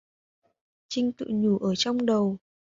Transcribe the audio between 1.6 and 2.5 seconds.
trong đầu